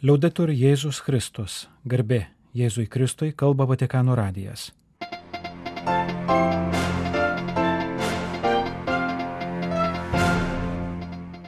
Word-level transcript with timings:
Liaudetur 0.00 0.48
Jėzus 0.48 1.02
Kristus, 1.04 1.66
garbė 1.84 2.22
Jėzui 2.56 2.86
Kristui, 2.88 3.34
kalba 3.36 3.66
Vatikano 3.68 4.14
radijas. 4.16 4.70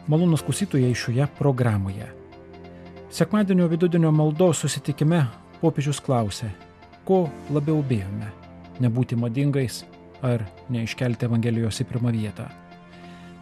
Malonus 0.04 0.44
klausytojai 0.44 0.92
šioje 0.92 1.30
programoje. 1.38 2.10
Sekmadienio 3.08 3.70
vidudienio 3.72 4.12
maldos 4.12 4.60
susitikime 4.66 5.22
popiežius 5.64 6.04
klausė, 6.04 6.52
ko 7.08 7.30
labiau 7.48 7.80
bijome- 7.80 8.28
nebūti 8.84 9.16
madingais 9.16 9.86
ar 10.20 10.44
neiškelti 10.68 11.24
Evangelijos 11.24 11.80
į 11.80 11.88
pirmą 11.88 12.12
vietą. 12.12 12.52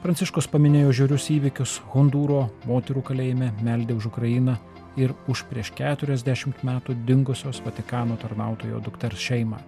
Pranciškus 0.04 0.46
paminėjo 0.46 0.92
žiaurius 0.92 1.30
įvykius 1.34 1.80
Hondūro 1.90 2.48
moterų 2.64 3.02
kalėjime, 3.02 3.50
meldė 3.60 3.96
už 3.96 4.06
Ukrainą 4.06 4.56
ir 4.96 5.14
už 5.30 5.44
prieš 5.50 5.72
40 5.78 6.64
metų 6.66 6.96
dingusios 7.06 7.60
Vatikano 7.64 8.16
tarnautojo 8.20 8.80
dukters 8.82 9.20
šeimą. 9.20 9.60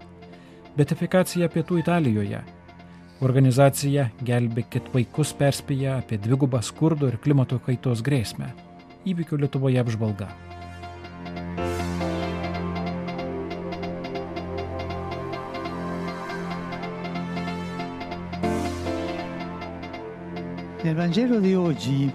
Betifikacija 0.76 1.50
pietų 1.52 1.82
Italijoje. 1.82 2.40
Organizacija 3.22 4.08
Gelbėkit 4.24 4.88
vaikus 4.94 5.34
perspėja 5.38 5.98
apie 6.00 6.18
dvigubą 6.18 6.62
skurdo 6.64 7.10
ir 7.12 7.20
klimato 7.22 7.60
kaitos 7.62 8.02
grėsmę. 8.02 8.48
Įvykių 9.06 9.38
Lietuvoje 9.44 9.82
apžvalga. 9.82 10.30
Nel 20.82 20.96
Vangelo 20.98 21.38
di 21.38 21.54
oggi 21.54 22.10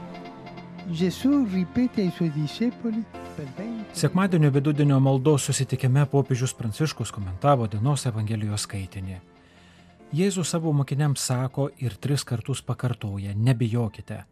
Sekmadienio 3.94 4.52
vidudienio 4.52 5.00
maldos 5.00 5.44
susitikime 5.46 6.06
popiežius 6.06 6.54
Pranciškus 6.54 7.12
komentavo 7.12 7.68
dienos 7.68 8.06
Evangelijos 8.08 8.64
skaitinį. 8.64 9.18
Jėzus 10.16 10.54
savo 10.56 10.72
mokiniams 10.72 11.20
sako 11.20 11.68
ir 11.84 11.98
tris 12.00 12.24
kartus 12.24 12.62
pakartoja- 12.62 13.36
nebijokite. 13.48 14.24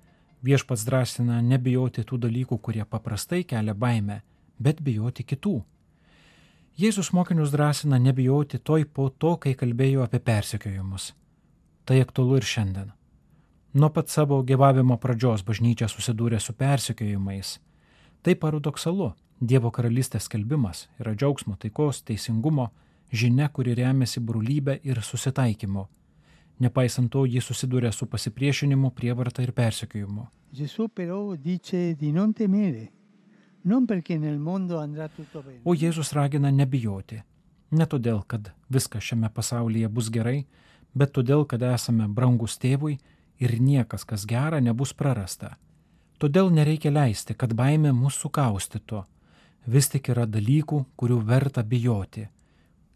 Viešpats 0.44 0.86
drąsina 0.86 1.42
nebijoti 1.42 2.02
tų 2.04 2.20
dalykų, 2.24 2.62
kurie 2.62 2.86
paprastai 2.86 3.44
kelia 3.44 3.74
baimę, 3.74 4.22
bet 4.60 4.82
bijoti 4.82 5.24
kitų. 5.24 5.64
Jėzus 6.80 7.12
mokinius 7.14 7.52
drąsina 7.52 8.00
nebijoti 8.00 8.60
toj 8.60 8.86
po 8.86 9.10
to, 9.10 9.38
kai 9.38 9.56
kalbėjo 9.56 10.04
apie 10.04 10.20
persekiojimus. 10.20 11.14
Tai 11.86 12.00
aktualu 12.00 12.38
ir 12.38 12.44
šiandien. 12.44 12.92
Nuo 13.76 13.90
pat 13.90 14.08
savo 14.08 14.38
gyvavimo 14.48 14.96
pradžios 15.04 15.42
bažnyčia 15.44 15.90
susidūrė 15.92 16.38
su 16.40 16.54
persekiojimais. 16.56 17.50
Tai 18.24 18.34
paradoksalu. 18.40 19.10
Dievo 19.44 19.68
karalystės 19.76 20.30
skelbimas 20.30 20.86
yra 20.96 21.12
džiaugsmo, 21.12 21.58
taikos, 21.60 21.98
teisingumo 22.08 22.70
žinia, 23.12 23.50
kuri 23.52 23.74
remiasi 23.76 24.22
brolybė 24.24 24.78
ir 24.88 25.02
susitaikymu. 25.04 25.84
Nepaisant 26.64 27.12
to, 27.12 27.26
ji 27.28 27.42
susidūrė 27.44 27.92
su 27.92 28.08
pasipriešinimu, 28.08 28.94
prievarta 28.96 29.44
ir 29.44 29.52
persekiojimu. 29.52 30.24
O 35.66 35.76
Jėzus 35.76 36.14
ragina 36.16 36.54
nebijoti. 36.62 37.20
Ne 37.76 37.90
todėl, 37.92 38.24
kad 38.24 38.54
viskas 38.72 39.04
šiame 39.04 39.28
pasaulyje 39.36 39.92
bus 39.92 40.08
gerai, 40.08 40.46
bet 40.96 41.12
todėl, 41.12 41.44
kad 41.44 41.68
esame 41.74 42.08
brangus 42.08 42.56
tėvui 42.56 42.96
ir 43.40 43.60
niekas, 43.60 44.06
kas 44.06 44.26
gera, 44.26 44.62
nebus 44.62 44.94
prarasta. 44.94 45.56
Todėl 46.20 46.50
nereikia 46.54 46.92
leisti, 46.94 47.36
kad 47.36 47.54
baimė 47.54 47.92
mūsų 47.96 48.28
sukaustytų. 48.28 49.04
Vis 49.68 49.90
tik 49.92 50.10
yra 50.14 50.26
dalykų, 50.30 50.86
kurių 50.96 51.20
verta 51.26 51.64
bijoti. 51.64 52.28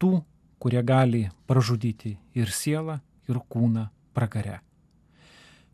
Tų, 0.00 0.22
kurie 0.58 0.82
gali 0.86 1.26
pražudyti 1.50 2.16
ir 2.34 2.52
sielą, 2.54 3.00
ir 3.28 3.40
kūną 3.50 3.88
pragare. 4.14 4.60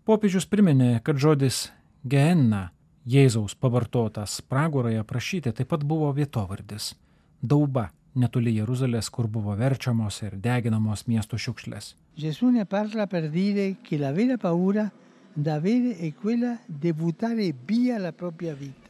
Popiežius 0.06 0.46
priminė, 0.46 1.00
kad 1.02 1.18
žodis 1.18 1.68
geenna 2.06 2.70
Jėzaus 3.06 3.54
pavartotas 3.54 4.40
pragoroje 4.50 4.98
aprašyti 4.98 5.52
taip 5.54 5.68
pat 5.70 5.84
buvo 5.86 6.10
vietovardis- 6.14 6.94
dauba 7.52 7.90
netoli 8.16 8.56
Jeruzalės, 8.56 9.10
kur 9.10 9.28
buvo 9.28 9.54
verčiamos 9.56 10.22
ir 10.22 10.36
deginamos 10.40 11.06
miesto 11.06 11.38
šiukšlės. 11.38 11.94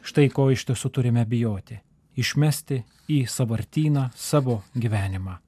Štai 0.06 0.28
ko 0.30 0.50
iš 0.54 0.64
tiesų 0.70 0.90
turime 0.90 1.24
bijoti- 1.26 1.80
išmesti 2.22 2.84
į 3.08 3.26
savartyną 3.26 4.10
savo 4.14 4.62
gyvenimą. 4.74 5.38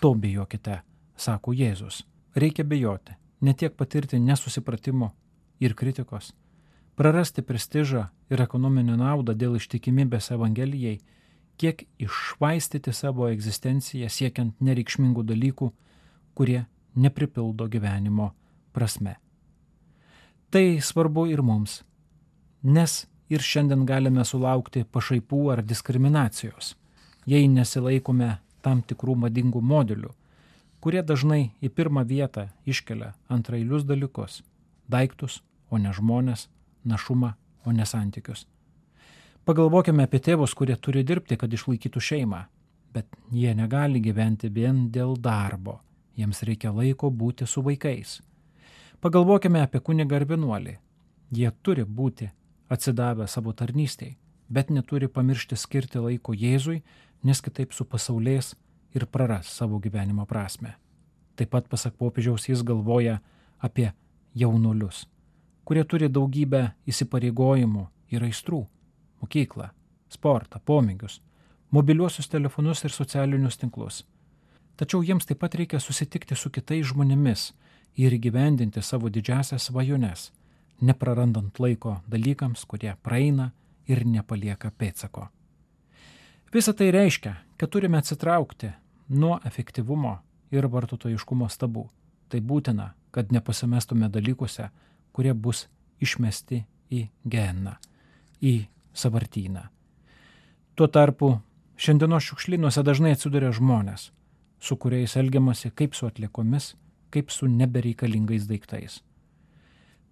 To 0.00 0.14
bijokite, 0.14 0.80
sako 1.16 1.52
Jėzus. 1.52 2.02
Reikia 2.34 2.64
bijoti, 2.64 3.12
ne 3.40 3.54
tiek 3.54 3.76
patirti 3.76 4.18
nesusipratimo 4.18 5.12
ir 5.60 5.74
kritikos, 5.74 6.32
prarasti 6.96 7.42
prestižą 7.42 8.08
ir 8.30 8.40
ekonominę 8.40 8.96
naudą 8.96 9.34
dėl 9.34 9.56
ištikimybės 9.56 10.30
Evangelijai, 10.34 10.98
kiek 11.62 11.84
išvaistyti 12.02 12.90
savo 12.90 13.28
egzistenciją 13.30 14.08
siekiant 14.10 14.58
nereikšmingų 14.66 15.22
dalykų, 15.28 15.68
kurie 16.34 16.64
nepripildo 16.98 17.68
gyvenimo 17.70 18.32
prasme. 18.74 19.14
Tai 20.50 20.64
svarbu 20.82 21.28
ir 21.30 21.42
mums, 21.46 21.80
nes 22.62 23.04
ir 23.30 23.44
šiandien 23.46 23.86
galime 23.86 24.24
sulaukti 24.26 24.82
pašaipų 24.84 25.42
ar 25.54 25.62
diskriminacijos, 25.62 26.74
jei 27.30 27.46
nesilaikome 27.48 28.34
tam 28.66 28.82
tikrų 28.82 29.14
madingų 29.26 29.62
modelių, 29.62 30.10
kurie 30.82 31.04
dažnai 31.06 31.52
į 31.62 31.70
pirmą 31.70 32.02
vietą 32.10 32.48
iškelia 32.66 33.14
antrailius 33.30 33.86
dalykus- 33.86 34.42
daiktus, 34.94 35.42
o 35.70 35.78
ne 35.78 35.92
žmonės, 35.94 36.48
našumą, 36.84 37.34
o 37.64 37.72
ne 37.72 37.86
santykius. 37.86 38.46
Pagalvokime 39.42 40.04
apie 40.06 40.20
tėvus, 40.22 40.52
kurie 40.54 40.76
turi 40.78 41.02
dirbti, 41.02 41.34
kad 41.34 41.50
išlaikytų 41.50 42.00
šeimą, 42.00 42.44
bet 42.94 43.08
jie 43.34 43.54
negali 43.58 43.98
gyventi 43.98 44.46
vien 44.52 44.84
dėl 44.94 45.16
darbo, 45.18 45.80
jiems 46.14 46.44
reikia 46.46 46.70
laiko 46.70 47.10
būti 47.10 47.48
su 47.50 47.62
vaikais. 47.66 48.20
Pagalvokime 49.02 49.64
apie 49.64 49.80
kunigą 49.82 50.20
ar 50.20 50.28
vienuolį. 50.30 50.76
Jie 51.34 51.50
turi 51.66 51.82
būti 51.82 52.28
atsidavę 52.70 53.26
savo 53.26 53.50
tarnystėj, 53.50 54.14
bet 54.46 54.70
neturi 54.70 55.08
pamiršti 55.08 55.56
skirti 55.58 55.98
laiko 55.98 56.36
Jėzui, 56.38 56.82
nes 57.26 57.40
kitaip 57.42 57.74
su 57.74 57.82
pasaulės 57.88 58.52
ir 58.94 59.08
praras 59.10 59.50
savo 59.50 59.80
gyvenimo 59.82 60.26
prasme. 60.28 60.76
Taip 61.34 61.50
pat, 61.50 61.66
pasak 61.66 61.96
popiežiaus, 61.98 62.46
jis 62.46 62.62
galvoja 62.62 63.18
apie 63.58 63.88
jaunuolius, 64.38 65.06
kurie 65.64 65.82
turi 65.82 66.06
daugybę 66.12 66.68
įsipareigojimų 66.86 67.88
ir 68.12 68.22
aistrų- 68.28 68.66
mokyklą, 69.22 69.70
sportą, 70.12 70.60
pomėgius, 70.64 71.20
mobiliuosius 71.72 72.28
telefonus 72.28 72.84
ir 72.84 72.92
socialinius 72.92 73.58
tinklus. 73.58 74.02
Tačiau 74.76 75.02
jiems 75.04 75.28
taip 75.28 75.40
pat 75.40 75.54
reikia 75.54 75.80
susitikti 75.80 76.36
su 76.36 76.50
kitais 76.50 76.86
žmonėmis 76.90 77.52
ir 77.96 78.14
įgyvendinti 78.16 78.82
savo 78.82 79.10
didžiasias 79.12 79.68
svajones, 79.68 80.30
neprarandant 80.80 81.60
laiko 81.60 82.00
dalykams, 82.08 82.64
kurie 82.66 82.94
praeina 83.02 83.52
ir 83.86 84.04
nepalieka 84.06 84.72
pėtsako. 84.78 85.28
Visa 86.52 86.72
tai 86.76 86.90
reiškia, 86.92 87.36
kad 87.56 87.70
turime 87.72 87.98
atsitraukti 87.98 88.72
nuo 89.08 89.38
efektyvumo 89.44 90.18
ir 90.52 90.68
vartotojiškumo 90.68 91.48
stabų. 91.48 91.86
Tai 92.28 92.40
būtina, 92.40 92.92
kad 93.12 93.32
nepasimestume 93.32 94.08
dalykuose, 94.12 94.68
kurie 95.12 95.32
bus 95.32 95.66
išmesti 96.00 96.62
į 96.92 97.06
geną, 97.28 97.76
į 98.40 98.54
savartyną. 98.94 99.66
Tuo 100.74 100.88
tarpu 100.88 101.38
šiandienos 101.76 102.24
šiukšlynuose 102.28 102.82
dažnai 102.84 103.14
atsiduria 103.16 103.52
žmonės, 103.52 104.10
su 104.60 104.76
kuriais 104.76 105.16
elgiamasi 105.16 105.72
kaip 105.76 105.96
su 105.98 106.06
atliekomis, 106.06 106.74
kaip 107.12 107.30
su 107.30 107.48
nebereikalingais 107.50 108.46
daiktais. 108.48 109.00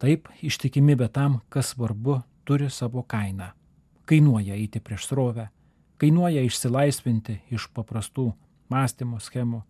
Taip, 0.01 0.29
ištikimybė 0.43 1.11
tam, 1.13 1.41
kas 1.49 1.75
svarbu, 1.75 2.21
turi 2.45 2.71
savo 2.71 3.03
kainą. 3.03 3.53
Kainuoja 4.09 4.57
eiti 4.57 4.81
prieš 4.81 5.07
srovę, 5.11 5.51
kainuoja 6.01 6.43
išsilaisvinti 6.43 7.41
iš 7.53 7.69
paprastų 7.77 8.31
mąstymo 8.73 9.21
schemų 9.21 9.63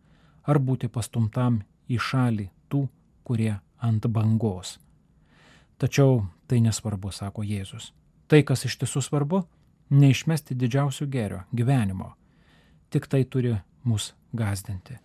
ar 0.46 0.58
būti 0.58 0.88
pastumtam 0.88 1.60
į 1.90 1.98
šalį 2.00 2.46
tų, 2.70 2.86
kurie 3.26 3.52
ant 3.82 4.06
bangos. 4.06 4.78
Tačiau 5.80 6.26
tai 6.46 6.60
nesvarbu, 6.60 7.12
sako 7.12 7.44
Jėzus. 7.46 7.92
Tai, 8.30 8.44
kas 8.46 8.62
iš 8.68 8.76
tiesų 8.78 9.00
svarbu, 9.02 9.40
neišmesti 9.90 10.54
didžiausių 10.54 11.06
gerio 11.10 11.40
gyvenimo. 11.50 12.12
Tik 12.94 13.08
tai 13.10 13.24
turi 13.26 13.56
mus 13.82 14.12
gazdinti. 14.30 15.00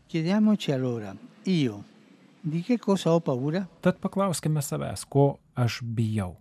Tad 3.81 3.97
paklauskime 4.03 4.61
savęs, 4.61 5.07
ko 5.09 5.39
aš 5.57 5.79
bijau. 5.81 6.35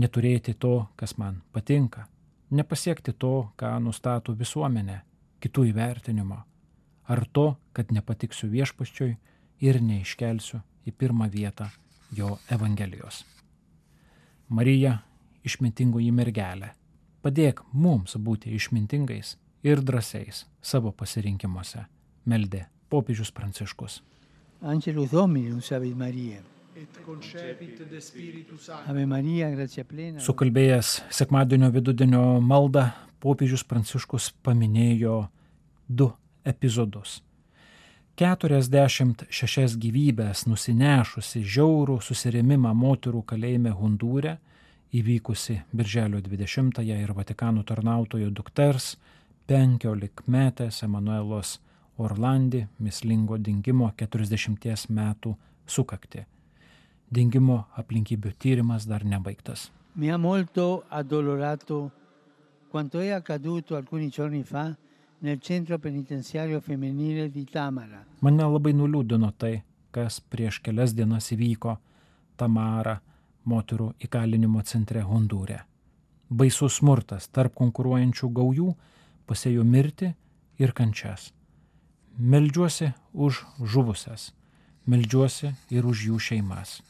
Neturėti 0.00 0.54
to, 0.56 0.86
kas 0.96 1.18
man 1.20 1.42
patinka, 1.52 2.06
nepasiekti 2.48 3.12
to, 3.12 3.50
ką 3.60 3.74
nustato 3.84 4.32
visuomenė, 4.32 5.02
kitų 5.44 5.66
įvertinimo, 5.74 6.40
ar 7.12 7.24
to, 7.36 7.46
kad 7.76 7.92
nepatiksiu 7.92 8.48
viešpaščiui 8.48 9.12
ir 9.60 9.82
neiškelsiu 9.84 10.62
į 10.88 10.96
pirmą 10.96 11.28
vietą 11.28 11.68
jo 12.16 12.38
Evangelijos. 12.48 13.26
Marija, 14.48 15.02
išmintingoji 15.46 16.12
mergelė, 16.14 16.72
padėk 17.22 17.64
mums 17.72 18.16
būti 18.16 18.54
išmintingais 18.56 19.36
ir 19.62 19.82
drąsiais 19.82 20.44
savo 20.62 20.92
pasirinkimuose, 20.92 21.86
meldė 22.26 22.66
popiežius 22.90 23.30
Pranciškus. 23.34 24.00
Angelus 24.62 25.10
Dominus 25.10 25.72
Ave 25.72 25.94
Maria. 25.94 26.42
et 26.76 27.04
concepit 27.04 27.90
de 27.90 28.00
Spiritus 28.00 28.62
Sancti. 28.66 28.90
Ave 28.90 29.04
Maria, 29.06 29.50
gratia 29.52 29.84
plena. 29.84 30.20
Sukalbėjęs 30.24 31.02
sekmadienio 31.12 31.68
vidudienio 31.74 32.22
maldą, 32.40 32.86
popiežius 33.20 33.64
Pranciškus 33.68 34.30
paminėjo 34.42 35.26
du 35.88 36.08
epizodus. 36.48 37.20
46 38.16 39.76
gyvybės 39.80 40.46
nusinešusi 40.48 41.42
žiaurų 41.54 41.98
susirėmimą 42.04 42.72
moterų 42.76 43.22
kalėjime 43.28 43.72
Hondūre, 43.76 44.36
įvykusi 44.92 45.60
Birželio 45.72 46.20
20-ąją 46.20 47.00
ir 47.00 47.14
Vatikano 47.14 47.62
tarnautojo 47.64 48.30
dukters 48.30 48.96
15 49.48 50.26
metės 50.26 50.82
Emanuelos 50.84 51.60
Orlandi 51.98 52.66
mislingo 52.78 53.38
dingimo 53.38 53.90
40 53.96 54.90
metų 54.90 55.34
sukakti. 55.66 56.26
Dingimo 57.10 57.64
aplinkybių 57.76 58.32
tyrimas 58.38 58.86
dar 58.88 59.04
nebaigtas. 59.04 59.70
Mi 59.94 60.10
ha 60.10 60.16
molto 60.16 60.84
addolorato 60.88 61.90
quanto 62.70 63.00
è 63.00 63.10
accaduto 63.10 63.76
alcuni 63.76 64.08
giorni 64.08 64.42
fa 64.42 64.74
nel 65.18 65.40
centro 65.40 65.78
penitenziario 65.78 66.60
femminile 66.60 67.30
di 67.30 67.44
Tamara. 67.44 68.04
Mane 68.20 68.42
labai 68.42 68.72
nuliūdino 68.72 69.32
tai, 69.36 69.62
kas 69.90 70.20
prieš 70.20 70.60
kelias 70.60 70.94
dienas 70.94 71.30
įvyko 71.32 71.76
Tamara 72.36 73.00
moterų 73.48 73.92
įkalinimo 74.06 74.62
centre 74.66 75.02
Hondūre. 75.06 75.60
Baisus 76.30 76.78
smurtas 76.80 77.28
tarp 77.28 77.54
konkuruojančių 77.58 78.30
gaujų 78.38 78.70
pasėjo 79.28 79.64
mirti 79.64 80.12
ir 80.58 80.72
kančias. 80.72 81.30
Meldžiuosi 82.18 82.92
už 83.12 83.42
žuvusias, 83.60 84.30
meldžiuosi 84.86 85.52
ir 85.70 85.86
už 85.86 86.06
jų 86.08 86.18
šeimas. 86.20 86.80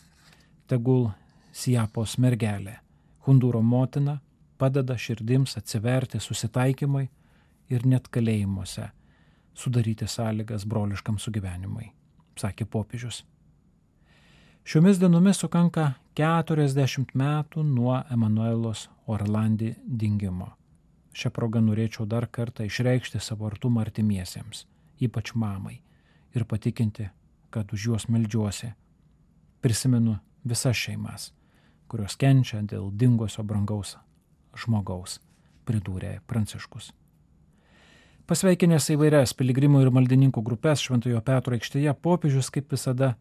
Tegul 0.66 1.10
Sijapos 1.52 2.16
mergelė, 2.18 2.78
Hondūro 3.26 3.60
motina, 3.62 4.20
padeda 4.58 4.96
širdims 4.98 5.56
atsiverti 5.58 6.20
susitaikymui 6.22 7.08
ir 7.70 7.86
net 7.86 8.08
kalėjimuose 8.08 8.88
sudaryti 9.54 10.08
sąlygas 10.08 10.64
broliškam 10.66 11.18
sugyvenimui, 11.18 11.90
sakė 12.38 12.66
popiežius. 12.66 13.22
Šiomis 14.64 15.00
dienomis 15.02 15.40
sukanka 15.42 15.88
40 16.14 17.16
metų 17.18 17.64
nuo 17.66 17.96
Emanuelos 18.14 18.84
Orlandi 19.10 19.72
dingimo. 19.82 20.52
Šią 21.12 21.32
progą 21.34 21.58
norėčiau 21.66 22.06
dar 22.06 22.28
kartą 22.30 22.68
išreikšti 22.68 23.18
savo 23.20 23.48
artumą 23.50 23.82
artimiesiems, 23.82 24.66
ypač 25.02 25.32
mamai, 25.34 25.80
ir 26.34 26.46
patikinti, 26.46 27.08
kad 27.50 27.74
už 27.74 27.88
juos 27.88 28.06
meldžiuosi. 28.06 28.70
Prisimenu 29.60 30.14
visas 30.44 30.78
šeimas, 30.78 31.32
kurios 31.90 32.14
kenčia 32.16 32.62
dėl 32.62 32.92
dingusio 32.94 33.42
brangaus 33.42 33.96
žmogaus, 34.54 35.18
pridūrė 35.66 36.20
Pranciškus. 36.30 36.92
Pasveikinęs 38.30 38.92
įvairias 38.94 39.34
piligrimų 39.34 39.82
ir 39.82 39.90
maldininkų 39.90 40.46
grupės 40.46 40.86
Šventojo 40.86 41.20
Petro 41.26 41.58
aikštėje, 41.58 41.98
popiežius 41.98 42.54
kaip 42.54 42.70
visada 42.70 43.16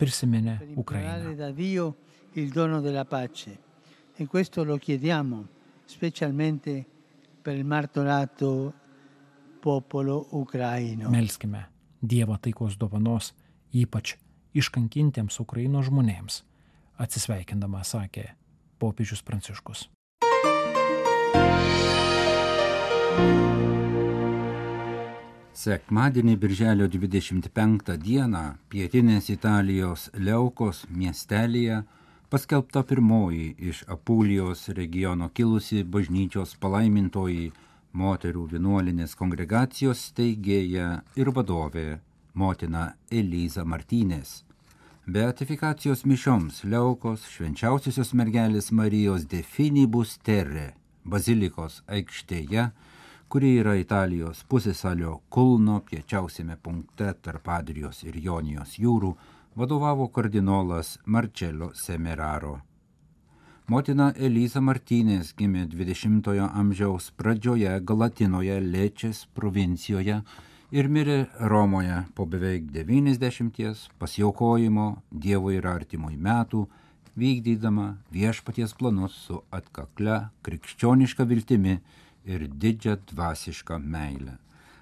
prisiminė 0.00 0.58
Ukrainą. 0.76 1.16
implorare 1.16 1.36
da 1.36 1.50
Dio 1.52 1.96
il 2.34 2.50
dono 2.50 2.80
della 2.80 3.04
pace. 3.04 3.58
E 4.16 4.26
questo 4.26 4.64
lo 4.64 4.76
chiediamo 4.76 5.46
specialmente 5.84 6.84
per 7.42 7.56
il 7.56 7.64
martorato 7.64 8.72
popolo 9.60 10.26
ucraino. 10.30 11.10
Melskime 11.10 11.68
Dievo 12.00 12.38
taikos 12.40 12.78
dovanos, 12.80 13.34
ypač 13.76 14.14
iškankintiems 14.56 15.36
Ukrainos 15.42 15.90
žmonėms, 15.90 16.40
atsisveikindama 16.96 17.84
sakė 17.84 18.30
popiežius 18.80 19.20
Pranciškus. 19.20 19.90
Sekmadienį 25.60 26.38
birželio 26.40 26.86
25 26.88 27.90
dieną 28.00 28.40
pietinės 28.72 29.26
Italijos 29.34 30.06
Leukos 30.16 30.86
miestelėje 30.88 31.82
paskelbta 32.32 32.80
pirmoji 32.88 33.50
iš 33.68 33.82
Apulijos 33.94 34.62
regiono 34.78 35.28
kilusi 35.36 35.82
bažnyčios 35.96 36.54
palaimintoji 36.62 37.50
moterų 37.92 38.46
vienuolinės 38.54 39.12
kongregacijos 39.20 40.06
steigėja 40.08 40.88
ir 41.20 41.32
vadovė 41.36 41.88
motina 42.32 42.86
Eliza 43.10 43.66
Martynės. 43.68 44.38
Beatifikacijos 45.04 46.06
mišioms 46.08 46.62
Leukos 46.64 47.28
švenčiausiosios 47.34 48.14
mergelės 48.16 48.72
Marijos 48.72 49.28
definibus 49.28 50.16
terre 50.24 50.70
bazilikos 51.04 51.82
aikštėje 51.98 52.70
kuri 53.30 53.50
yra 53.60 53.76
Italijos 53.78 54.40
pusėsalio 54.50 55.20
Kulno 55.30 55.76
piečiausiame 55.86 56.56
punkte 56.58 57.12
tarp 57.22 57.46
Adrijos 57.54 58.00
ir 58.02 58.16
Jonijos 58.18 58.72
jūrų, 58.82 59.10
vadovavo 59.54 60.08
kardinolas 60.10 60.96
Marcello 61.06 61.68
Semeraro. 61.78 62.56
Motina 63.70 64.08
Elisa 64.18 64.58
Martynės 64.58 65.30
gimė 65.38 65.68
20-ojo 65.70 66.48
amžiaus 66.58 67.12
pradžioje 67.14 67.76
Galatinoje 67.86 68.58
Lečės 68.66 69.22
provincijoje 69.38 70.18
ir 70.74 70.90
mirė 70.90 71.20
Romoje 71.54 72.02
po 72.18 72.26
beveik 72.26 72.66
90 72.74 73.86
pasiaukojimo 74.02 74.90
Dievo 75.10 75.54
ir 75.54 75.70
artimui 75.70 76.18
metų, 76.18 76.66
vykdydama 77.14 77.92
viešpaties 78.10 78.74
planus 78.74 79.22
su 79.28 79.38
atkakle 79.54 80.24
krikščioniška 80.42 81.30
viltimi 81.30 81.78
ir 82.24 82.48
didžią 82.48 82.96
dvasišką 83.12 83.78
meilę. 83.78 84.38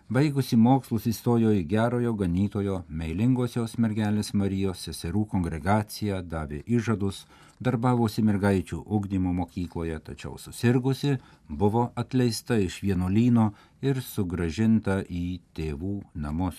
Baigusi 0.08 0.56
mokslus 0.56 1.04
įstojo 1.10 1.50
į 1.52 1.66
gerojo 1.68 2.14
ganytojo 2.16 2.78
meilingosios 2.88 3.76
mergelės 3.76 4.32
Marijos 4.32 4.80
seserų 4.86 5.26
kongregaciją, 5.34 6.22
davė 6.24 6.62
įžadus, 6.64 7.26
darbavosi 7.60 8.24
mergaičių 8.24 8.80
ugdymo 8.86 9.34
mokykloje, 9.36 9.98
tačiau 10.06 10.38
susirgusi, 10.40 11.18
buvo 11.48 11.92
atleista 11.94 12.56
iš 12.56 12.82
vienuolyno 12.86 13.52
ir 13.84 14.00
sugražinta 14.00 15.04
į 15.04 15.40
tėvų 15.52 16.02
namus. 16.14 16.56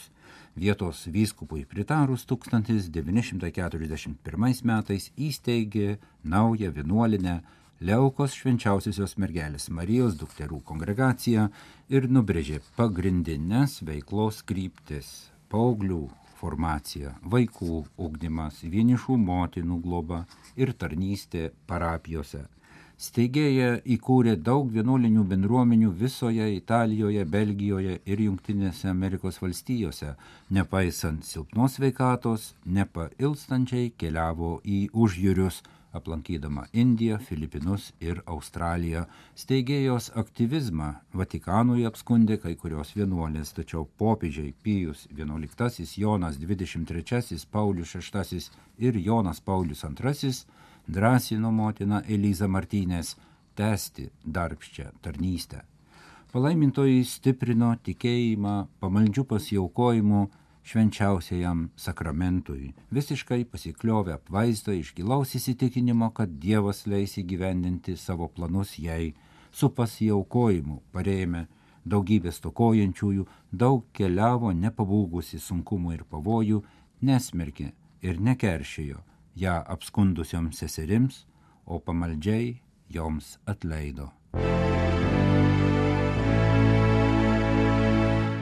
Vietos 0.54 1.08
vyskupui 1.10 1.66
pritarus 1.66 2.26
1941 2.30 4.62
metais 4.62 5.10
įsteigė 5.18 5.98
naują 6.24 6.70
vienuolinę 6.78 7.42
Leukos 7.80 8.34
švenčiausiosios 8.36 9.14
mergelės 9.24 9.70
Marijos 9.72 10.18
dukterų 10.20 10.58
kongregacija 10.68 11.46
ir 11.88 12.10
nubrėžė 12.12 12.58
pagrindinės 12.76 13.78
veiklos 13.88 14.42
kryptis- 14.44 15.32
paauglių 15.54 16.02
formacija, 16.42 17.14
vaikų 17.24 17.86
ugdymas, 17.96 18.60
vienišų 18.64 19.16
motinų 19.24 19.80
globa 19.86 20.26
ir 20.58 20.74
tarnystė 20.74 21.52
parapijose. 21.68 22.44
Steigėja 23.00 23.80
įkūrė 23.96 24.36
daug 24.36 24.68
vienuolinių 24.76 25.24
bendruomenių 25.24 25.96
visoje 26.04 26.52
Italijoje, 26.58 27.24
Belgijoje 27.24 28.02
ir 28.06 28.18
Junktinėse 28.28 28.90
Amerikos 28.92 29.40
valstijose. 29.40 30.18
Nepaisant 30.50 31.24
silpnos 31.24 31.80
veikatos, 31.80 32.56
nepailstančiai 32.66 33.94
keliavo 33.96 34.58
į 34.66 34.90
užjūrius 34.92 35.64
aplankydama 35.94 36.66
Indiją, 36.74 37.18
Filipinus 37.18 37.90
ir 38.02 38.22
Australiją. 38.26 39.06
Steigėjos 39.36 40.12
aktyvizmą 40.22 40.90
Vatikanui 41.14 41.86
apskundė 41.90 42.38
kai 42.44 42.56
kurios 42.56 42.94
vienuolės, 42.98 43.54
tačiau 43.58 43.88
popiežiai 43.98 44.54
Pijus 44.64 45.08
XI, 45.16 45.88
Jonas 45.98 46.38
XXIII, 46.38 47.40
Paulius 47.52 47.96
VI 47.96 48.44
ir 48.78 48.98
Jonas 48.98 49.42
Paulius 49.42 49.84
II 49.84 50.34
drąsino 50.90 51.52
motiną 51.52 52.02
Elizą 52.10 52.48
Martynės 52.48 53.16
tęsti 53.56 54.10
darbščią 54.26 54.90
tarnystę. 55.02 55.62
Palaimintoji 56.30 57.06
stiprino 57.10 57.72
tikėjimą 57.86 58.56
pamaldžių 58.82 59.24
pasiaukojimų 59.32 60.22
švenčiausiajam 60.70 61.70
sakramentui, 61.76 62.74
visiškai 62.94 63.46
pasikliovę 63.50 64.14
apvaizdą 64.20 64.76
iš 64.78 64.94
gilaus 64.98 65.34
įsitikinimo, 65.40 66.12
kad 66.14 66.36
Dievas 66.44 66.86
leis 66.86 67.18
įgyvendinti 67.18 67.98
savo 67.98 68.28
planus 68.30 68.76
jai, 68.78 69.16
su 69.52 69.72
pasiaukojimu 69.74 70.82
pareime 70.94 71.48
daugybė 71.90 72.34
stokojančiųjų, 72.36 73.26
daug 73.52 73.88
keliavo 73.98 74.54
nepabūgusi 74.54 75.42
sunkumų 75.42 75.96
ir 75.98 76.06
pavojų, 76.12 76.62
nesmerkė 77.02 77.72
ir 78.06 78.22
nekeršėjo 78.22 79.02
ją 79.40 79.58
apskundusioms 79.76 80.62
seserims, 80.62 81.26
o 81.66 81.80
pamaldžiai 81.80 82.60
joms 82.90 83.38
atleido. 83.46 84.12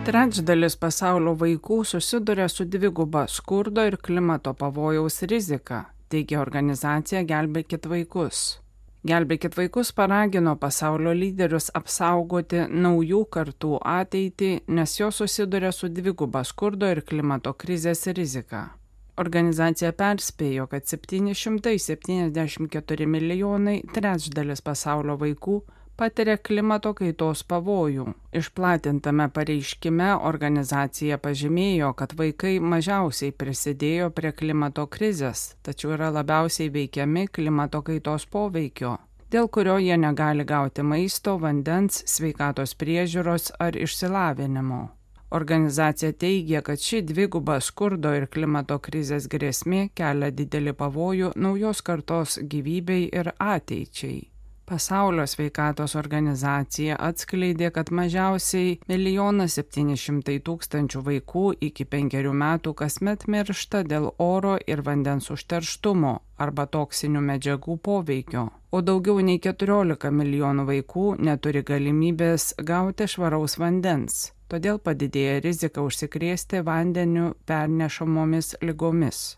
Trečdalis 0.07 0.77
pasaulio 0.79 1.33
vaikų 1.35 1.81
susiduria 1.83 2.47
su 2.47 2.63
dviguba 2.63 3.27
skurdo 3.27 3.83
ir 3.83 3.99
klimato 3.99 4.55
pavojaus 4.55 5.19
rizika, 5.27 5.91
teigia 6.07 6.39
organizacija 6.39 7.27
Gelbėkit 7.27 7.83
vaikus. 7.91 8.63
Gelbėkit 9.03 9.59
vaikus 9.59 9.91
paragino 9.91 10.55
pasaulio 10.55 11.11
lyderius 11.11 11.67
apsaugoti 11.75 12.71
naujų 12.71 13.27
kartų 13.35 13.83
ateitį, 13.83 14.71
nes 14.79 14.95
jos 14.95 15.19
susiduria 15.19 15.75
su 15.75 15.91
dviguba 15.91 16.47
skurdo 16.47 16.87
ir 16.87 17.03
klimato 17.03 17.51
krizės 17.51 18.07
rizika. 18.07 18.79
Organizacija 19.19 19.91
perspėjo, 19.91 20.71
kad 20.71 20.87
774 20.87 23.03
milijonai 23.11 23.83
trečdalis 23.91 24.63
pasaulio 24.63 25.19
vaikų 25.19 25.67
patiria 25.97 26.37
klimato 26.37 26.93
kaitos 26.97 27.41
pavojų. 27.49 28.05
Išplatintame 28.37 29.27
pareiškime 29.33 30.11
organizacija 30.29 31.17
pažymėjo, 31.23 31.93
kad 31.97 32.13
vaikai 32.19 32.57
mažiausiai 32.61 33.33
prisidėjo 33.33 34.11
prie 34.13 34.31
klimato 34.31 34.85
krizės, 34.87 35.55
tačiau 35.65 35.95
yra 35.97 36.11
labiausiai 36.13 36.69
veikiami 36.73 37.27
klimato 37.27 37.81
kaitos 37.81 38.27
poveikio, 38.29 38.97
dėl 39.33 39.49
kurio 39.49 39.79
jie 39.81 39.97
negali 39.97 40.45
gauti 40.45 40.85
maisto, 40.85 41.39
vandens, 41.41 42.03
sveikatos 42.05 42.77
priežiūros 42.77 43.51
ar 43.59 43.75
išsilavinimo. 43.75 44.85
Organizacija 45.29 46.13
teigia, 46.13 46.61
kad 46.61 46.79
ši 46.79 47.01
dviguba 47.01 47.57
skurdo 47.59 48.13
ir 48.15 48.29
klimato 48.31 48.77
krizės 48.79 49.27
grėsmė 49.27 49.89
kelia 49.97 50.31
didelį 50.31 50.77
pavojų 50.79 51.33
naujos 51.35 51.83
kartos 51.83 52.39
gyvybei 52.39 53.09
ir 53.11 53.33
ateičiai. 53.35 54.36
Pasaulio 54.67 55.23
sveikatos 55.31 55.93
organizacija 55.95 56.97
atskleidė, 56.99 57.69
kad 57.71 57.87
mažiausiai 57.99 58.73
1 58.91 59.45
700 59.53 60.35
tūkstančių 60.49 61.03
vaikų 61.05 61.43
iki 61.69 61.85
penkerių 61.87 62.33
metų 62.41 62.73
kasmet 62.81 63.23
miršta 63.31 63.85
dėl 63.87 64.09
oro 64.25 64.57
ir 64.67 64.83
vandens 64.89 65.31
užterštumo 65.31 66.13
arba 66.43 66.67
toksinių 66.75 67.23
medžiagų 67.29 67.77
poveikio, 67.87 68.43
o 68.75 68.83
daugiau 68.91 69.23
nei 69.23 69.39
14 69.39 70.11
milijonų 70.19 70.67
vaikų 70.73 71.07
neturi 71.31 71.63
galimybės 71.71 72.51
gauti 72.59 73.07
švaraus 73.07 73.55
vandens. 73.63 74.33
Todėl 74.51 74.83
padidėja 74.83 75.39
rizika 75.47 75.79
užsikrėsti 75.87 76.65
vandeniu 76.67 77.37
pernešamomis 77.47 78.57
lygomis. 78.59 79.37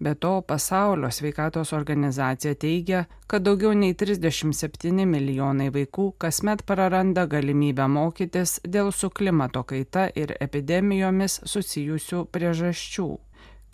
Be 0.00 0.14
to, 0.14 0.40
pasaulio 0.46 1.10
sveikatos 1.10 1.72
organizacija 1.72 2.54
teigia, 2.54 3.04
kad 3.26 3.42
daugiau 3.42 3.72
nei 3.74 3.96
37 3.98 5.06
milijonai 5.10 5.72
vaikų 5.74 6.12
kasmet 6.22 6.62
praranda 6.66 7.26
galimybę 7.26 7.88
mokytis 7.90 8.60
dėl 8.62 8.92
su 8.94 9.10
klimato 9.10 9.64
kaita 9.66 10.06
ir 10.14 10.36
epidemijomis 10.40 11.40
susijusių 11.44 12.24
priežasčių. 12.30 13.08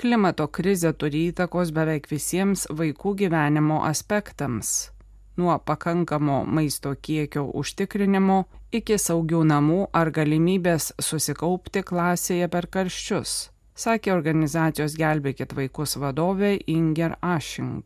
Klimato 0.00 0.48
krizė 0.48 0.94
turi 0.96 1.28
įtakos 1.28 1.76
beveik 1.76 2.08
visiems 2.10 2.66
vaikų 2.72 3.14
gyvenimo 3.20 3.84
aspektams 3.84 4.74
nuo 5.36 5.58
pakankamo 5.58 6.44
maisto 6.44 6.94
kiekio 7.02 7.48
užtikrinimo 7.60 8.44
iki 8.72 8.98
saugių 8.98 9.42
namų 9.50 9.80
ar 9.92 10.10
galimybės 10.14 10.92
susikaupti 11.02 11.82
klasėje 11.82 12.48
per 12.48 12.70
karščius 12.70 13.34
sakė 13.74 14.12
organizacijos 14.14 14.94
Gelbėkit 14.98 15.54
vaikus 15.54 15.96
vadovė 15.98 16.56
Inger 16.70 17.16
Ashing. 17.20 17.82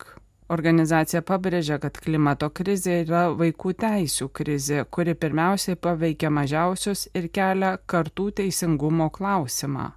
Organizacija 0.49 1.21
pabrėžia, 1.29 1.77
kad 1.81 1.99
klimato 2.01 2.49
krizė 2.49 3.03
yra 3.03 3.27
vaikų 3.37 3.75
teisų 3.83 4.31
krizė, 4.33 4.85
kuri 4.91 5.13
pirmiausiai 5.15 5.77
paveikia 5.77 6.31
mažiausius 6.33 7.09
ir 7.13 7.29
kelia 7.29 7.75
kartų 7.87 8.31
teisingumo 8.41 9.11
klausimą. 9.13 9.91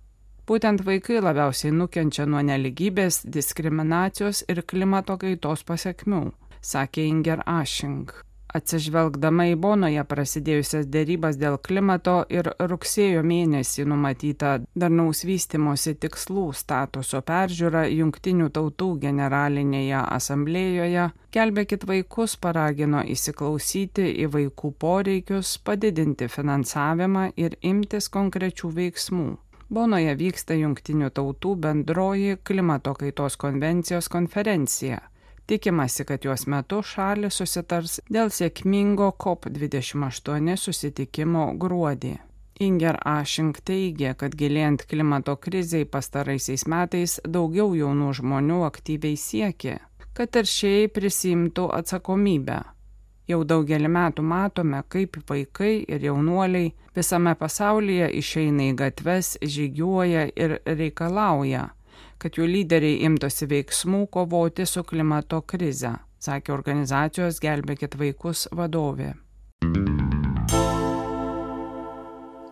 Būtent 0.48 0.84
vaikai 0.84 1.22
labiausiai 1.24 1.72
nukenčia 1.72 2.26
nuo 2.28 2.42
neligybės, 2.44 3.22
diskriminacijos 3.24 4.44
ir 4.52 4.64
klimato 4.68 5.16
kaitos 5.22 5.64
pasiekmių, 5.64 6.26
sakė 6.60 7.08
Inger 7.08 7.46
Ashing. 7.48 8.12
Atsižvelgdama 8.52 9.46
į 9.54 9.56
Bonoje 9.64 10.04
prasidėjusias 10.04 10.88
dėrybas 10.92 11.38
dėl 11.40 11.56
klimato 11.64 12.18
ir 12.28 12.50
rugsėjo 12.60 13.22
mėnesį 13.24 13.86
numatytą 13.88 14.58
darnaus 14.76 15.24
vystimosi 15.24 15.94
tikslų 15.96 16.50
statuso 16.60 17.22
peržiūrą 17.24 17.86
Junktinių 17.88 18.50
tautų 18.52 18.90
generalinėje 19.06 20.04
asamblėjoje, 20.18 21.12
Kelbėkit 21.32 21.86
vaikus 21.88 22.34
paragino 22.44 23.06
įsiklausyti 23.08 24.10
į 24.20 24.26
vaikų 24.34 24.74
poreikius, 24.84 25.54
padidinti 25.64 26.28
finansavimą 26.28 27.30
ir 27.40 27.56
imtis 27.64 28.12
konkrečių 28.12 28.74
veiksmų. 28.76 29.30
Bonoje 29.72 30.18
vyksta 30.20 30.58
Junktinių 30.60 31.14
tautų 31.16 31.54
bendroji 31.64 32.36
klimato 32.44 32.92
kaitos 33.00 33.40
konvencijos 33.40 34.12
konferencija 34.12 35.00
Tikimasi, 35.48 36.06
kad 36.06 36.26
jos 36.26 36.46
metu 36.48 36.82
šalis 36.86 37.40
susitars 37.42 38.00
dėl 38.10 38.30
sėkmingo 38.32 39.12
COP28 39.20 40.58
susitikimo 40.58 41.52
gruodį. 41.60 42.18
Inger 42.62 43.00
Ashing 43.06 43.58
teigia, 43.66 44.14
kad 44.14 44.36
gilėjant 44.38 44.86
klimato 44.90 45.34
kriziai 45.42 45.88
pastaraisiais 45.90 46.68
metais 46.70 47.18
daugiau 47.26 47.74
jaunų 47.74 48.12
žmonių 48.20 48.60
aktyviai 48.68 49.18
siekia, 49.18 49.80
kad 50.14 50.30
teršėjai 50.38 50.92
prisimtų 50.94 51.66
atsakomybę. 51.80 52.60
Jau 53.32 53.42
daugelį 53.48 53.90
metų 53.90 54.24
matome, 54.28 54.84
kaip 54.94 55.18
vaikai 55.30 55.74
ir 55.88 56.06
jaunuoliai 56.06 56.74
visame 56.96 57.34
pasaulyje 57.40 58.12
išeina 58.20 58.70
į 58.70 58.78
gatves, 58.82 59.36
žygiuoja 59.42 60.28
ir 60.36 60.58
reikalauja, 60.66 61.70
kad 62.22 62.38
jų 62.38 62.46
lyderiai 62.50 63.02
imtųsi 63.08 63.48
veiksmų 63.50 64.06
kovoti 64.14 64.68
su 64.70 64.84
klimato 64.86 65.42
krize, 65.42 65.96
sakė 66.22 66.54
organizacijos 66.54 67.42
Gelbėkit 67.42 67.98
vaikus 67.98 68.46
vadovė. 68.54 69.16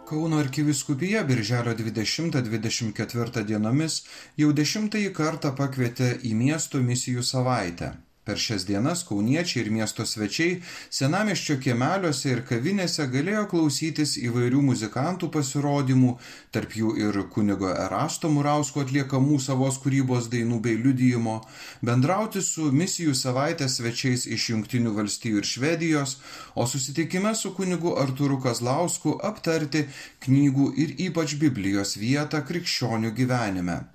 Kauno 0.10 0.40
arkiviskupija 0.42 1.22
birželio 1.30 1.76
20-24 1.78 3.44
dienomis 3.46 4.02
jau 4.42 4.50
dešimtąjį 4.58 5.12
kartą 5.14 5.54
pakvietė 5.60 6.16
į 6.26 6.34
miesto 6.40 6.82
misijų 6.82 7.22
savaitę. 7.22 7.92
Per 8.30 8.38
šias 8.38 8.62
dienas 8.70 9.00
kauniečiai 9.08 9.64
ir 9.64 9.70
miesto 9.74 10.04
svečiai 10.06 10.60
senamiščio 10.94 11.56
kiemeliuose 11.64 12.30
ir 12.30 12.44
kavinėse 12.50 13.08
galėjo 13.10 13.48
klausytis 13.50 14.12
įvairių 14.22 14.62
muzikantų 14.68 15.32
pasirodymų, 15.34 16.12
tarp 16.54 16.76
jų 16.78 16.92
ir 17.08 17.18
kunigo 17.34 17.74
Erasto 17.74 18.30
Murausko 18.36 18.86
atliekamų 18.86 19.40
savos 19.48 19.82
kūrybos 19.82 20.30
dainų 20.30 20.62
bei 20.68 20.78
liudijimo, 20.78 21.40
bendrauti 21.82 22.46
su 22.46 22.70
misijų 22.84 23.18
savaitės 23.18 23.82
svečiais 23.82 24.30
iš 24.38 24.50
Junktinių 24.54 24.94
valstijų 25.02 25.42
ir 25.42 25.52
Švedijos, 25.56 26.20
o 26.54 26.70
susitikime 26.70 27.34
su 27.34 27.56
kunigu 27.58 27.98
Arturu 27.98 28.38
Kazlausku 28.46 29.18
aptarti 29.32 29.88
knygų 30.28 30.74
ir 30.86 31.00
ypač 31.10 31.40
Biblijos 31.42 31.98
vietą 31.98 32.46
krikščionių 32.46 33.18
gyvenime. 33.24 33.86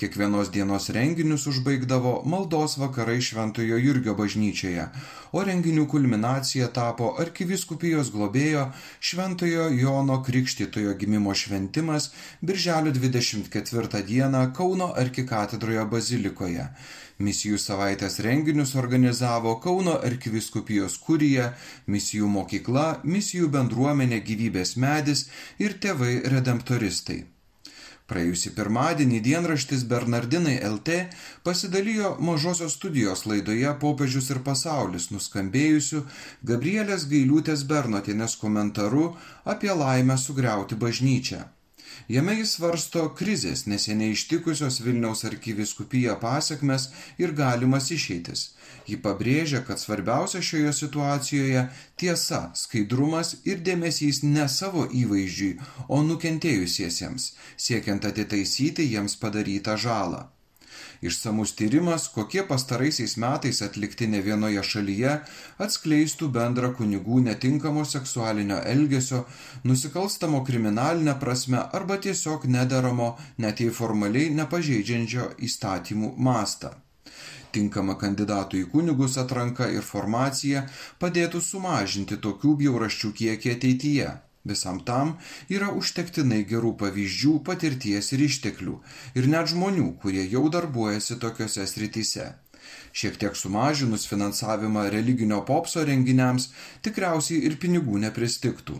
Kiekvienos 0.00 0.52
dienos 0.54 0.88
renginius 0.94 1.46
užbaigdavo 1.50 2.22
maldos 2.24 2.76
vakarai 2.78 3.20
Šventojo 3.22 3.78
Jurgio 3.82 4.14
bažnyčioje, 4.18 4.84
o 5.32 5.42
renginių 5.48 5.86
kulminacija 5.90 6.68
tapo 6.74 7.10
arkiviskupijos 7.24 8.12
globėjo 8.14 8.68
Šventojo 9.00 9.68
Jono 9.80 10.20
Krikštytojo 10.26 10.94
gimimo 11.00 11.34
šventimas 11.34 12.10
Birželio 12.40 12.92
24 12.92 14.04
dieną 14.12 14.44
Kauno 14.56 14.92
arkikatedroje 15.04 15.84
bazilikoje. 15.92 16.68
Misijų 17.18 17.56
savaitės 17.58 18.20
renginius 18.22 18.76
organizavo 18.78 19.56
Kauno 19.64 19.96
arkiviskupijos 20.06 21.00
kurija, 21.02 21.48
misijų 21.90 22.28
mokykla, 22.30 22.84
misijų 23.02 23.50
bendruomenė 23.56 24.20
gyvybės 24.28 24.76
medis 24.78 25.24
ir 25.58 25.74
tėvai 25.82 26.14
redemptoristai. 26.36 27.24
Praėjusį 28.08 28.50
pirmadienį 28.56 29.18
dienraštis 29.24 29.82
Bernardinai 29.88 30.54
LT 30.68 30.94
pasidalijo 31.48 32.14
mažosios 32.28 32.78
studijos 32.78 33.26
laidoje 33.28 33.74
Popiežius 33.82 34.30
ir 34.32 34.40
pasaulis 34.46 35.10
nuskambėjusiu 35.12 36.00
Gabrielės 36.52 37.04
Gailiūtės 37.12 37.66
Bernotienės 37.68 38.38
komentaru 38.40 39.10
apie 39.56 39.76
laimę 39.84 40.16
sugriauti 40.24 40.80
bažnyčią. 40.86 41.44
Jame 42.08 42.36
jis 42.38 42.54
svarsto 42.56 43.02
krizės 43.18 43.66
neseniai 43.66 44.14
ištikusios 44.14 44.78
Vilniaus 44.84 45.24
arkiviskupiją 45.28 46.14
pasiekmes 46.22 46.88
ir 47.18 47.34
galimas 47.42 47.90
išeitis. 47.96 48.44
Ji 48.88 48.96
pabrėžia, 49.04 49.60
kad 49.66 49.80
svarbiausia 49.80 50.40
šioje 50.44 50.72
situacijoje 50.78 51.66
tiesa, 52.00 52.40
skaidrumas 52.56 53.34
ir 53.44 53.60
dėmesys 53.66 54.22
ne 54.24 54.46
savo 54.48 54.86
įvaizdžiui, 55.02 55.58
o 55.88 56.00
nukentėjusiesiems, 56.08 57.32
siekiant 57.68 58.08
atitaisyti 58.08 58.88
jiems 58.88 59.18
padarytą 59.20 59.76
žalą. 59.76 60.24
Išsamus 61.00 61.52
tyrimas, 61.54 62.08
kokie 62.10 62.42
pastaraisiais 62.48 63.16
metais 63.22 63.62
atlikti 63.62 64.08
ne 64.10 64.18
vienoje 64.22 64.64
šalyje, 64.70 65.12
atskleistų 65.62 66.30
bendrą 66.34 66.72
kunigų 66.80 67.20
netinkamo 67.28 67.84
seksualinio 67.86 68.58
elgesio, 68.72 69.22
nusikalstamo 69.64 70.42
kriminalinę 70.48 71.14
prasme 71.22 71.62
arba 71.80 72.00
tiesiog 72.02 72.48
nederamo, 72.50 73.14
net 73.38 73.62
jei 73.62 73.70
formaliai 73.80 74.34
nepažeidžiančio 74.42 75.30
įstatymų 75.48 76.14
mastą. 76.18 76.74
Tinkama 77.54 77.94
kandidatų 78.00 78.64
į 78.64 78.70
kunigus 78.72 79.16
atranka 79.22 79.70
ir 79.72 79.86
formacija 79.86 80.66
padėtų 81.00 81.40
sumažinti 81.40 82.18
tokių 82.26 82.56
bjaurasčių 82.62 83.12
kiekį 83.22 83.54
ateityje. 83.54 84.10
Visam 84.44 84.80
tam 84.90 85.16
yra 85.52 85.70
užtektinai 85.74 86.44
gerų 86.48 86.74
pavyzdžių, 86.82 87.38
patirties 87.48 88.12
ir 88.16 88.26
išteklių 88.28 88.76
ir 89.18 89.30
net 89.34 89.50
žmonių, 89.54 89.88
kurie 90.02 90.24
jau 90.24 90.48
darbuojasi 90.52 91.18
tokiuose 91.24 91.66
srityse. 91.66 92.28
Šiek 92.92 93.16
tiek 93.20 93.36
sumažinus 93.36 94.06
finansavimą 94.08 94.84
religinio 94.92 95.40
popso 95.50 95.84
renginiams, 95.88 96.48
tikriausiai 96.84 97.44
ir 97.48 97.56
pinigų 97.62 98.00
nepristiktų. 98.04 98.78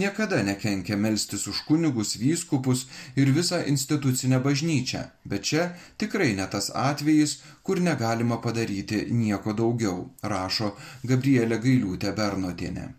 Niekada 0.00 0.42
nekenkia 0.46 0.98
melstis 1.06 1.46
už 1.50 1.62
kunigus, 1.68 2.14
vyskupus 2.20 2.86
ir 3.20 3.32
visą 3.38 3.62
institucinę 3.74 4.40
bažnyčią, 4.44 5.04
bet 5.24 5.48
čia 5.50 5.68
tikrai 5.98 6.32
ne 6.38 6.46
tas 6.50 6.70
atvejis, 6.86 7.38
kur 7.62 7.80
negalima 7.80 8.40
padaryti 8.42 9.06
nieko 9.22 9.56
daugiau, 9.62 10.10
rašo 10.22 10.74
Gabrielė 11.02 11.62
Gailiūtė 11.64 12.14
Bernotienė. 12.14 12.92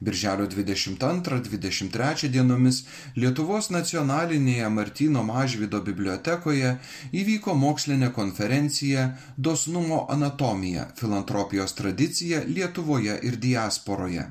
Birželio 0.00 0.46
22-23 0.46 2.28
dienomis 2.30 2.84
Lietuvos 3.16 3.70
nacionalinėje 3.74 4.68
Martino 4.70 5.24
Mažvido 5.26 5.80
bibliotekoje 5.82 6.76
įvyko 7.12 7.54
mokslinė 7.58 8.12
konferencija 8.14 9.08
Dosnumo 9.36 10.04
anatomija- 10.10 10.88
filantropijos 11.00 11.74
tradicija 11.74 12.44
Lietuvoje 12.46 13.18
ir 13.22 13.36
diasporoje. 13.36 14.28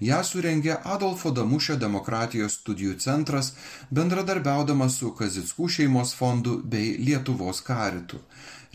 Ja 0.00 0.20
surengė 0.24 0.76
Adolfo 0.84 1.30
Damušio 1.30 1.76
demokratijos 1.76 2.58
studijų 2.60 2.98
centras 3.04 3.52
bendradarbiaudamas 3.90 4.98
su 5.00 5.12
Kazickų 5.18 5.68
šeimos 5.76 6.14
fondu 6.14 6.60
bei 6.64 6.96
Lietuvos 7.08 7.60
karitu. 7.66 8.20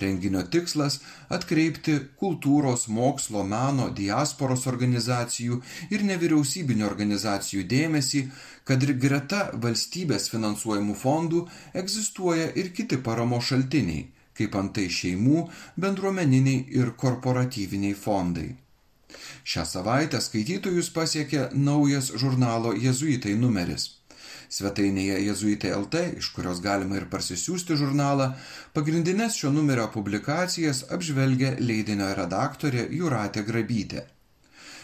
Renginio 0.01 0.41
tikslas- 0.53 0.99
atkreipti 1.35 1.99
kultūros, 2.21 2.87
mokslo, 2.87 3.43
meno, 3.43 3.89
diasporos 3.99 4.65
organizacijų 4.71 5.61
ir 5.91 6.03
nevyriausybinio 6.09 6.87
organizacijų 6.89 7.67
dėmesį, 7.75 8.23
kad 8.65 8.83
ir 8.83 8.93
greta 9.05 9.51
valstybės 9.53 10.29
finansuojamų 10.33 10.95
fondų 11.03 11.45
egzistuoja 11.83 12.49
ir 12.55 12.69
kiti 12.69 12.97
paramo 12.97 13.39
šaltiniai, 13.41 14.07
kaip 14.33 14.55
antai 14.55 14.89
šeimų, 14.89 15.47
bendruomeniniai 15.77 16.65
ir 16.81 16.91
korporatyviniai 16.91 17.93
fondai. 17.93 18.49
Šią 19.45 19.65
savaitę 19.69 20.21
skaitytojus 20.21 20.89
pasiekė 20.89 21.49
naujas 21.53 22.09
žurnalo 22.17 22.73
Jėzuitai 22.73 23.35
numeris 23.37 23.91
svetainėje 24.53 25.19
Jėzuitai 25.27 25.73
LT, 25.75 26.03
iš 26.21 26.29
kurios 26.35 26.61
galima 26.63 26.99
ir 26.99 27.09
parsisiųsti 27.11 27.77
žurnalą, 27.79 28.31
pagrindinės 28.77 29.37
šio 29.41 29.53
numerio 29.55 29.89
publikacijas 29.93 30.85
apžvelgia 30.93 31.55
leidinio 31.59 32.11
redaktorė 32.19 32.87
Juratė 32.93 33.45
Grabytė. 33.47 34.05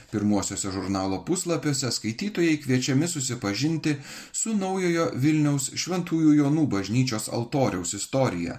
Pirmuosiuose 0.10 0.72
žurnalo 0.74 1.20
puslapiuose 1.26 1.92
skaitytojai 1.94 2.56
kviečiami 2.64 3.08
susipažinti 3.08 3.94
su 4.34 4.56
naujojo 4.58 5.12
Vilniaus 5.22 5.70
Šventųjų 5.78 6.34
Jonų 6.40 6.66
bažnyčios 6.72 7.30
altoriaus 7.30 7.94
istorija, 7.94 8.58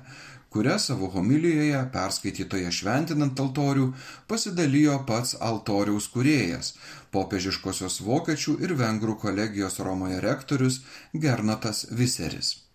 kuria 0.50 0.78
savo 0.78 1.10
homilijoje 1.14 1.82
perskaitytoje 1.94 2.72
šventinant 2.78 3.42
altorių 3.44 3.90
pasidalijo 4.30 4.96
pats 5.10 5.36
altoriaus 5.50 6.08
kuriejas, 6.14 6.72
popiežiškosios 7.14 8.00
vokiečių 8.06 8.56
ir 8.64 8.74
vengrų 8.82 9.18
kolegijos 9.26 9.78
Romoje 9.86 10.18
rektorius 10.26 10.82
Gernatas 11.14 11.86
Viseris. 11.90 12.69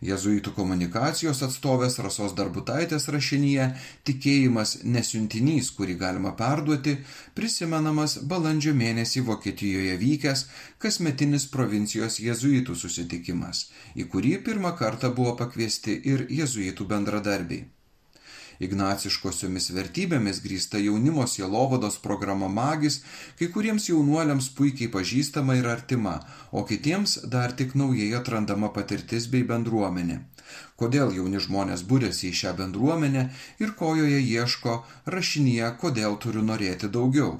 Jėzuitų 0.00 0.54
komunikacijos 0.56 1.42
atstovės 1.44 1.98
Rasos 2.00 2.32
Darbutaitės 2.36 3.08
rašinyje 3.12 3.66
Tikėjimas 4.08 4.78
nesiuntinys, 4.84 5.68
kurį 5.76 5.98
galima 6.00 6.32
perduoti, 6.38 6.94
prisimenamas 7.36 8.16
balandžio 8.30 8.72
mėnesį 8.78 9.24
Vokietijoje 9.26 9.98
vykęs 10.00 10.46
kasmetinis 10.80 11.44
provincijos 11.56 12.16
jėzuitų 12.24 12.78
susitikimas, 12.84 13.66
į 13.96 14.08
kurį 14.14 14.38
pirmą 14.48 14.72
kartą 14.80 15.12
buvo 15.20 15.36
pakviesti 15.42 16.00
ir 16.14 16.24
jėzuitų 16.40 16.88
bendradarbiai. 16.94 17.66
Ignaciškosiomis 18.60 19.70
vertybėmis 19.72 20.42
grįsta 20.44 20.80
jaunimo 20.84 21.24
sielovados 21.32 21.96
programa 22.04 22.48
Magis, 22.52 23.00
kai 23.38 23.48
kuriems 23.54 23.88
jaunuoliams 23.88 24.50
puikiai 24.58 24.90
pažįstama 24.92 25.56
ir 25.60 25.68
artima, 25.74 26.18
o 26.52 26.64
kitiems 26.68 27.16
dar 27.34 27.56
tik 27.56 27.72
naujai 27.82 28.10
atrandama 28.20 28.68
patirtis 28.76 29.30
bei 29.32 29.46
bendruomenė. 29.52 30.18
Kodėl 30.82 31.14
jauni 31.16 31.40
žmonės 31.46 31.86
būrėsi 31.88 32.28
į 32.28 32.36
šią 32.42 32.54
bendruomenę 32.60 33.24
ir 33.64 33.74
ko 33.80 33.94
joje 33.96 34.20
ieško 34.20 34.76
rašinyje, 35.16 35.72
kodėl 35.82 36.20
turiu 36.24 36.44
norėti 36.52 36.92
daugiau. 36.98 37.32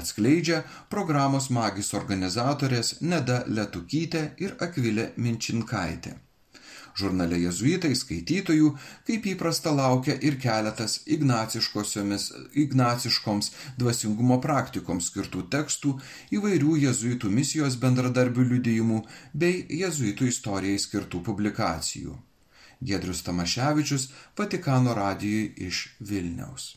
Atskleidžia 0.00 0.62
programos 0.94 1.50
Magis 1.50 1.94
organizatorės 2.00 2.98
Neda 3.00 3.44
Letukytė 3.58 4.26
ir 4.46 4.58
Akvilė 4.68 5.12
Minčinkaitė. 5.16 6.18
Žurnale 6.98 7.38
jezuitai 7.40 7.94
skaitytojų, 7.96 8.70
kaip 9.06 9.26
įprasta, 9.32 9.70
laukia 9.74 10.14
ir 10.26 10.38
keletas 10.42 11.00
ignaciškoms 11.06 13.50
dvasingumo 13.78 14.40
praktikoms 14.42 15.04
skirtų 15.10 15.40
tekstų, 15.52 15.90
įvairių 16.36 16.72
jezuitų 16.86 17.26
misijos 17.30 17.74
bendradarbių 17.82 18.42
liudijimų 18.54 18.98
bei 19.34 19.64
jezuitų 19.82 20.22
istorijai 20.32 20.78
skirtų 20.82 21.18
publikacijų. 21.30 22.14
Gedrius 22.80 23.22
Tamaševičius, 23.22 24.08
Vatikano 24.36 24.94
radijui 24.96 25.52
iš 25.68 25.88
Vilniaus. 26.00 26.76